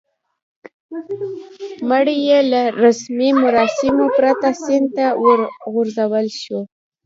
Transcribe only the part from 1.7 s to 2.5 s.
مړی یې